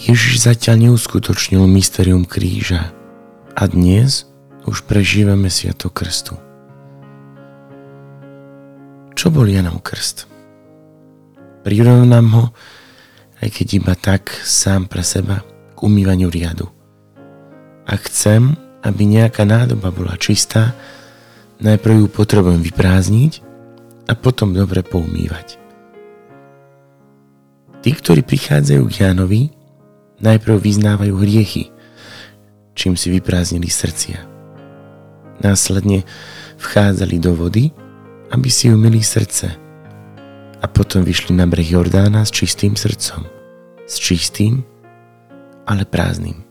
Ježiš 0.00 0.40
zatiaľ 0.48 0.88
neuskutočnil 0.88 1.60
mysterium 1.76 2.24
kríža 2.24 2.88
a 3.52 3.68
dnes 3.68 4.24
už 4.64 4.88
prežívame 4.88 5.52
Sviatok 5.52 6.00
Krstu. 6.00 6.40
Čo 9.12 9.28
bol 9.28 9.44
Janov 9.44 9.84
krst? 9.84 10.24
Prirovnám 11.68 12.26
ho, 12.32 12.44
aj 13.44 13.48
keď 13.52 13.66
iba 13.76 13.92
tak 13.92 14.32
sám 14.40 14.88
pre 14.88 15.04
seba, 15.04 15.44
k 15.76 15.78
umývaniu 15.84 16.32
riadu. 16.32 16.72
Ak 17.84 18.08
chcem, 18.08 18.56
aby 18.80 19.04
nejaká 19.04 19.44
nádoba 19.44 19.92
bola 19.92 20.16
čistá, 20.16 20.72
najprv 21.60 22.00
ju 22.00 22.06
potrebujem 22.08 22.64
vyprázdniť 22.64 23.32
a 24.08 24.16
potom 24.16 24.56
dobre 24.56 24.80
poumývať. 24.80 25.60
Tí, 27.84 27.92
ktorí 27.92 28.24
prichádzajú 28.24 28.82
k 28.88 28.96
Jánovi, 29.04 29.59
najprv 30.20 30.56
vyznávajú 30.60 31.14
hriechy, 31.20 31.72
čím 32.76 32.96
si 32.96 33.12
vyprázdnili 33.12 33.68
srdcia. 33.68 34.24
Následne 35.40 36.04
vchádzali 36.60 37.16
do 37.16 37.32
vody, 37.32 37.72
aby 38.30 38.48
si 38.52 38.68
umili 38.68 39.00
srdce 39.00 39.56
a 40.60 40.66
potom 40.68 41.00
vyšli 41.00 41.32
na 41.32 41.48
breh 41.48 41.66
Jordána 41.66 42.22
s 42.22 42.30
čistým 42.30 42.76
srdcom. 42.76 43.24
S 43.88 43.96
čistým, 43.96 44.62
ale 45.66 45.88
prázdnym. 45.88 46.44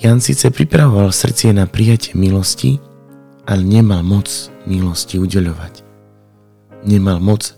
Jan 0.00 0.24
síce 0.24 0.48
pripravoval 0.48 1.12
srdcie 1.12 1.52
na 1.52 1.68
prijatie 1.68 2.16
milosti, 2.16 2.80
ale 3.44 3.60
nemal 3.60 4.00
moc 4.00 4.48
milosti 4.64 5.20
udeľovať. 5.20 5.84
Nemal 6.88 7.20
moc 7.20 7.52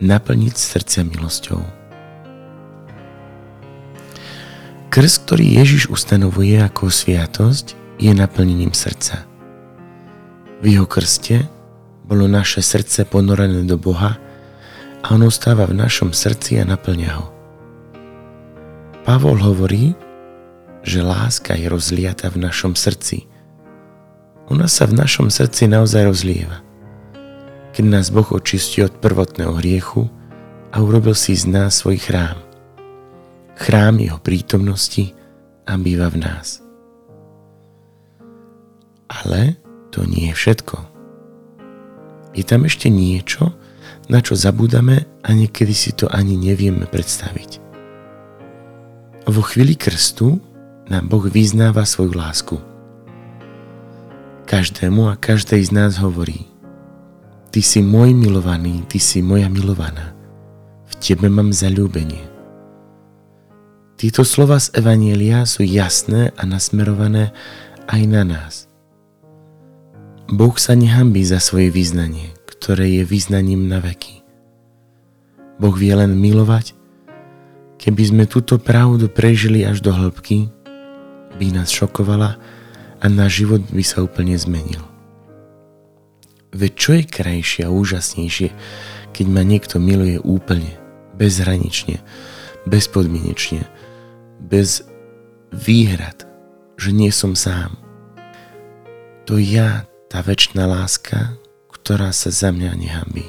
naplniť 0.00 0.54
srdcia 0.56 1.04
milosťou. 1.04 1.77
Krst, 4.88 5.28
ktorý 5.28 5.60
Ježiš 5.60 5.92
ustanovuje 5.92 6.56
ako 6.64 6.88
sviatosť, 6.88 7.76
je 8.00 8.08
naplnením 8.16 8.72
srdca. 8.72 9.28
V 10.64 10.64
jeho 10.64 10.88
krste 10.88 11.44
bolo 12.08 12.24
naše 12.24 12.64
srdce 12.64 13.04
ponorené 13.04 13.68
do 13.68 13.76
Boha 13.76 14.16
a 15.04 15.06
on 15.12 15.28
ostáva 15.28 15.68
v 15.68 15.76
našom 15.76 16.16
srdci 16.16 16.56
a 16.56 16.64
naplňa 16.64 17.10
ho. 17.20 17.26
Pavol 19.04 19.36
hovorí, 19.44 19.92
že 20.80 21.04
láska 21.04 21.52
je 21.52 21.68
rozliata 21.68 22.32
v 22.32 22.48
našom 22.48 22.72
srdci. 22.72 23.28
Ona 24.48 24.72
sa 24.72 24.88
v 24.88 24.96
našom 24.96 25.28
srdci 25.28 25.68
naozaj 25.68 26.08
rozlieva. 26.08 26.64
Keď 27.76 27.84
nás 27.84 28.08
Boh 28.08 28.26
očistí 28.32 28.80
od 28.80 28.96
prvotného 29.04 29.52
hriechu 29.60 30.08
a 30.72 30.80
urobil 30.80 31.12
si 31.12 31.36
z 31.36 31.44
nás 31.44 31.84
svoj 31.84 32.00
chrám. 32.00 32.47
Chrám 33.58 33.98
jeho 33.98 34.22
prítomnosti 34.22 35.10
a 35.66 35.74
býva 35.74 36.06
v 36.14 36.22
nás. 36.22 36.62
Ale 39.10 39.58
to 39.90 40.06
nie 40.06 40.30
je 40.30 40.34
všetko. 40.38 40.76
Je 42.38 42.46
tam 42.46 42.70
ešte 42.70 42.86
niečo, 42.86 43.50
na 44.06 44.22
čo 44.22 44.38
zabúdame 44.38 45.10
a 45.26 45.34
niekedy 45.34 45.74
si 45.74 45.90
to 45.90 46.06
ani 46.06 46.38
nevieme 46.38 46.86
predstaviť. 46.86 47.58
Vo 49.26 49.42
chvíli 49.42 49.74
krstu 49.74 50.38
nám 50.86 51.10
Boh 51.10 51.26
vyznáva 51.26 51.82
svoju 51.82 52.14
lásku. 52.14 52.56
Každému 54.46 55.10
a 55.10 55.18
každej 55.18 55.60
z 55.66 55.70
nás 55.74 55.98
hovorí 55.98 56.48
Ty 57.50 57.60
si 57.60 57.82
môj 57.82 58.14
milovaný, 58.14 58.86
ty 58.86 59.02
si 59.02 59.18
moja 59.18 59.50
milovaná. 59.50 60.14
V 60.88 60.94
tebe 61.02 61.26
mám 61.26 61.52
zalúbenie. 61.52 62.37
Tieto 63.98 64.22
slova 64.22 64.62
z 64.62 64.78
Evanielia 64.78 65.42
sú 65.42 65.66
jasné 65.66 66.30
a 66.38 66.46
nasmerované 66.46 67.34
aj 67.90 68.02
na 68.06 68.22
nás. 68.22 68.70
Boh 70.30 70.54
sa 70.54 70.78
nehambí 70.78 71.26
za 71.26 71.42
svoje 71.42 71.74
význanie, 71.74 72.30
ktoré 72.46 72.86
je 72.86 73.02
význaním 73.02 73.66
na 73.66 73.82
veky. 73.82 74.22
Boh 75.58 75.74
vie 75.74 75.90
len 75.98 76.14
milovať, 76.14 76.78
keby 77.82 78.02
sme 78.06 78.24
túto 78.30 78.62
pravdu 78.62 79.10
prežili 79.10 79.66
až 79.66 79.82
do 79.82 79.90
hĺbky, 79.90 80.46
by 81.34 81.58
nás 81.58 81.74
šokovala 81.74 82.38
a 83.02 83.06
náš 83.10 83.42
život 83.42 83.66
by 83.66 83.82
sa 83.82 84.06
úplne 84.06 84.38
zmenil. 84.38 84.78
Veď 86.54 86.72
čo 86.78 86.90
je 86.94 87.02
krajšie 87.02 87.66
a 87.66 87.74
úžasnejšie, 87.74 88.54
keď 89.10 89.26
ma 89.26 89.42
niekto 89.42 89.82
miluje 89.82 90.22
úplne, 90.22 90.78
bezhranične, 91.18 91.98
bezpodmienečne, 92.62 93.66
bez 94.42 94.86
výhrad, 95.52 96.26
že 96.78 96.90
nie 96.94 97.10
som 97.10 97.34
sám. 97.34 97.74
To 99.26 99.36
ja, 99.36 99.84
tá 100.08 100.24
väčšiná 100.24 100.64
láska, 100.64 101.36
ktorá 101.68 102.10
sa 102.10 102.32
za 102.32 102.48
mňa 102.50 102.72
nehambí. 102.74 103.28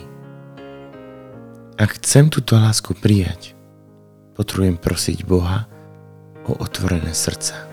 Ak 1.79 1.95
chcem 1.99 2.27
túto 2.27 2.59
lásku 2.59 2.91
prijať, 2.91 3.55
potrebujem 4.35 4.75
prosiť 4.75 5.23
Boha 5.23 5.67
o 6.43 6.55
otvorené 6.59 7.15
srdca. 7.15 7.68